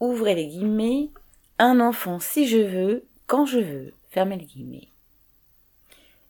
ouvrez 0.00 0.34
les 0.34 0.46
guillemets, 0.46 1.10
un 1.58 1.80
enfant 1.80 2.18
si 2.18 2.46
je 2.46 2.58
veux, 2.58 3.04
quand 3.26 3.46
je 3.46 3.58
veux, 3.58 3.92
fermez 4.10 4.36
les 4.36 4.44
guillemets. 4.44 4.88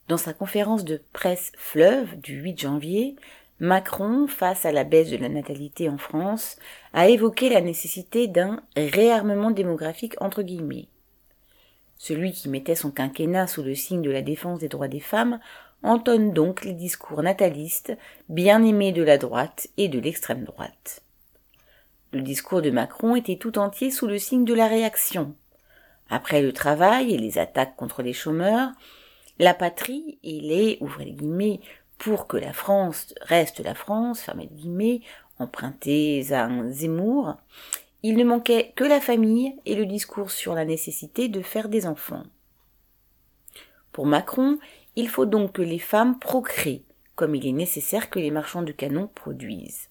Dans 0.08 0.16
sa 0.16 0.32
conférence 0.32 0.84
de 0.84 1.00
presse 1.12 1.52
Fleuve 1.56 2.16
du 2.20 2.34
8 2.40 2.60
janvier, 2.60 3.16
Macron, 3.58 4.26
face 4.28 4.66
à 4.66 4.72
la 4.72 4.84
baisse 4.84 5.10
de 5.10 5.16
la 5.16 5.28
natalité 5.28 5.88
en 5.88 5.98
France, 5.98 6.56
a 6.92 7.08
évoqué 7.08 7.48
la 7.48 7.60
nécessité 7.60 8.28
d'un 8.28 8.62
réarmement 8.76 9.50
démographique 9.50 10.14
entre 10.20 10.42
guillemets. 10.42 10.88
Celui 11.98 12.32
qui 12.32 12.48
mettait 12.48 12.74
son 12.74 12.90
quinquennat 12.90 13.46
sous 13.46 13.62
le 13.62 13.74
signe 13.74 14.02
de 14.02 14.10
la 14.10 14.22
défense 14.22 14.58
des 14.58 14.68
droits 14.68 14.88
des 14.88 15.00
femmes 15.00 15.40
entonne 15.82 16.32
donc 16.32 16.64
les 16.64 16.72
discours 16.72 17.22
natalistes 17.22 17.96
bien 18.28 18.62
aimés 18.62 18.92
de 18.92 19.02
la 19.02 19.18
droite 19.18 19.68
et 19.76 19.88
de 19.88 19.98
l'extrême 19.98 20.44
droite. 20.44 21.02
Le 22.12 22.22
discours 22.22 22.62
de 22.62 22.70
Macron 22.70 23.16
était 23.16 23.36
tout 23.36 23.58
entier 23.58 23.90
sous 23.90 24.06
le 24.06 24.18
signe 24.18 24.44
de 24.44 24.54
la 24.54 24.68
réaction. 24.68 25.34
Après 26.08 26.40
le 26.40 26.52
travail 26.52 27.12
et 27.12 27.18
les 27.18 27.38
attaques 27.38 27.76
contre 27.76 28.02
les 28.02 28.12
chômeurs, 28.12 28.70
la 29.38 29.54
patrie 29.54 30.18
et 30.22 30.40
les, 30.40 30.78
ouvrez 30.80 31.10
guillemets, 31.10 31.60
pour 31.98 32.26
que 32.26 32.36
la 32.36 32.52
France 32.52 33.14
reste 33.22 33.60
la 33.60 33.74
France, 33.74 34.20
fermez 34.20 34.48
les 34.50 34.56
guillemets, 34.56 35.00
empruntés 35.38 36.32
à 36.32 36.44
un 36.44 36.70
Zemmour, 36.70 37.36
il 38.02 38.16
ne 38.16 38.24
manquait 38.24 38.72
que 38.76 38.84
la 38.84 39.00
famille 39.00 39.54
et 39.66 39.74
le 39.74 39.86
discours 39.86 40.30
sur 40.30 40.54
la 40.54 40.64
nécessité 40.64 41.28
de 41.28 41.42
faire 41.42 41.68
des 41.68 41.86
enfants. 41.86 42.24
Pour 43.92 44.06
Macron, 44.06 44.58
il 44.94 45.08
faut 45.08 45.26
donc 45.26 45.52
que 45.52 45.62
les 45.62 45.78
femmes 45.78 46.18
procréent, 46.18 46.82
comme 47.14 47.34
il 47.34 47.46
est 47.46 47.52
nécessaire 47.52 48.10
que 48.10 48.18
les 48.18 48.30
marchands 48.30 48.62
de 48.62 48.72
canons 48.72 49.08
produisent. 49.08 49.88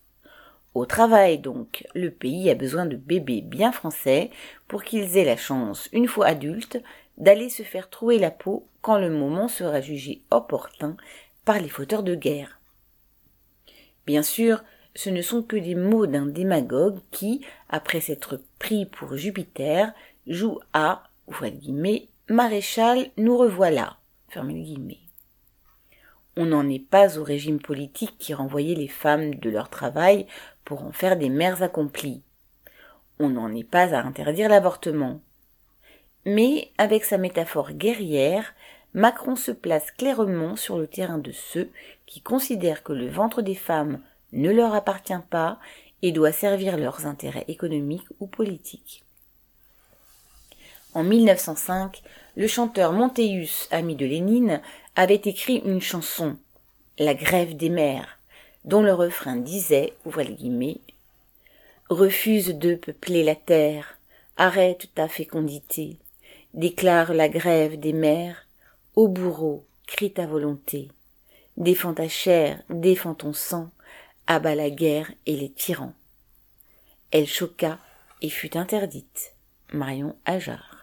Au 0.75 0.85
travail 0.85 1.39
donc, 1.39 1.87
le 1.95 2.11
pays 2.11 2.49
a 2.49 2.53
besoin 2.53 2.85
de 2.85 2.97
bébés 2.97 3.41
bien 3.41 3.71
français 3.71 4.29
pour 4.67 4.83
qu'ils 4.83 5.17
aient 5.17 5.23
la 5.23 5.37
chance, 5.37 5.87
une 5.93 6.07
fois 6.07 6.27
adultes, 6.27 6.83
d'aller 7.17 7.49
se 7.49 7.63
faire 7.63 7.89
trouer 7.89 8.19
la 8.19 8.29
peau 8.29 8.67
quand 8.81 8.97
le 8.97 9.09
moment 9.09 9.47
sera 9.47 9.79
jugé 9.79 10.21
opportun 10.31 10.97
par 11.45 11.59
les 11.59 11.69
fauteurs 11.69 12.03
de 12.03 12.13
guerre. 12.13 12.59
Bien 14.05 14.21
sûr, 14.21 14.65
ce 14.95 15.09
ne 15.09 15.21
sont 15.21 15.43
que 15.43 15.55
des 15.55 15.75
mots 15.75 16.07
d'un 16.07 16.25
démagogue 16.25 16.99
qui, 17.09 17.39
après 17.69 18.01
s'être 18.01 18.41
pris 18.59 18.85
pour 18.85 19.15
Jupiter, 19.15 19.93
joue 20.27 20.59
à, 20.73 21.03
guillemets, 21.41 22.09
maréchal, 22.27 23.11
nous 23.15 23.37
revoilà. 23.37 23.97
On 26.37 26.45
n'en 26.47 26.67
est 26.69 26.79
pas 26.79 27.17
au 27.17 27.23
régime 27.23 27.59
politique 27.59 28.17
qui 28.17 28.33
renvoyait 28.33 28.75
les 28.75 28.89
femmes 28.89 29.35
de 29.35 29.49
leur 29.49 29.69
travail 29.69 30.27
pour 30.65 30.83
en 30.83 30.91
faire 30.91 31.17
des 31.17 31.29
mères 31.29 31.63
accomplies. 31.63 32.21
On 33.19 33.29
n'en 33.29 33.53
est 33.53 33.63
pas 33.63 33.95
à 33.95 34.01
interdire 34.01 34.49
l'avortement. 34.49 35.21
Mais, 36.25 36.71
avec 36.77 37.05
sa 37.05 37.17
métaphore 37.17 37.71
guerrière, 37.71 38.53
Macron 38.93 39.35
se 39.35 39.51
place 39.51 39.91
clairement 39.91 40.55
sur 40.55 40.77
le 40.77 40.87
terrain 40.87 41.17
de 41.17 41.31
ceux 41.31 41.69
qui 42.05 42.21
considèrent 42.21 42.83
que 42.83 42.93
le 42.93 43.07
ventre 43.07 43.41
des 43.41 43.55
femmes 43.55 44.01
ne 44.33 44.49
leur 44.49 44.73
appartient 44.73 45.13
pas 45.29 45.59
et 46.01 46.11
doit 46.11 46.31
servir 46.31 46.77
leurs 46.77 47.05
intérêts 47.05 47.45
économiques 47.47 48.07
ou 48.19 48.27
politiques. 48.27 49.03
En 50.93 51.03
1905, 51.03 52.01
le 52.37 52.47
chanteur 52.47 52.93
Montéus, 52.93 53.67
ami 53.69 53.95
de 53.95 54.05
Lénine, 54.05 54.61
avait 54.95 55.21
écrit 55.25 55.61
une 55.65 55.81
chanson, 55.81 56.37
La 56.97 57.13
grève 57.13 57.57
des 57.57 57.69
mères, 57.69 58.19
dont 58.63 58.81
le 58.81 58.93
refrain 58.93 59.35
disait, 59.35 59.93
guillemets, 60.05 60.79
Refuse 61.89 62.47
de 62.57 62.75
peupler 62.75 63.23
la 63.23 63.35
terre, 63.35 63.99
arrête 64.37 64.89
ta 64.95 65.07
fécondité, 65.07 65.97
déclare 66.53 67.13
la 67.13 67.29
grève 67.29 67.77
des 67.79 67.93
mères, 67.93 68.47
ô 68.95 69.07
bourreau, 69.07 69.65
crie 69.85 70.13
ta 70.13 70.25
volonté, 70.25 70.89
défends 71.57 71.93
ta 71.93 72.07
chair, 72.07 72.63
défends 72.69 73.15
ton 73.15 73.33
sang, 73.33 73.69
abat 74.27 74.55
la 74.55 74.69
guerre 74.69 75.11
et 75.25 75.35
les 75.35 75.51
tyrans. 75.51 75.93
Elle 77.11 77.27
choqua 77.27 77.79
et 78.21 78.29
fut 78.29 78.57
interdite. 78.57 79.33
Marion 79.73 80.15
Ajar. 80.25 80.74